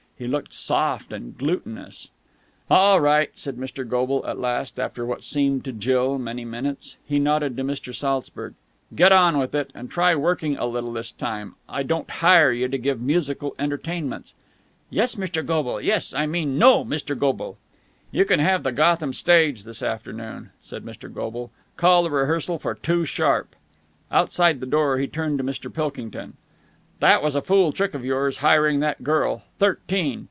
[0.17, 2.09] He looked soft and glutinous.
[2.69, 3.89] "All right," said Mr.
[3.89, 6.95] Goble at last, after what seemed to Jill many minutes.
[7.07, 7.91] He nodded to Mr.
[7.91, 8.53] Saltzburg.
[8.95, 9.71] "Get on with it!
[9.73, 11.55] And try working a little this time!
[11.67, 14.35] I don't hire you to give musical entertainments."
[14.91, 15.43] "Yes, Mr.
[15.43, 16.13] Goble, yes.
[16.13, 17.17] I mean no, Mr.
[17.17, 17.57] Goble!"
[18.11, 21.11] "You can have the Gotham stage this afternoon," said Mr.
[21.11, 21.49] Goble.
[21.77, 23.55] "Call the rehearsal for two sharp."
[24.11, 25.73] Outside the door, he turned to Mr.
[25.73, 26.35] Pilkington.
[26.99, 29.41] "That was a fool trick of yours, hiring that girl.
[29.57, 30.19] Thirteen!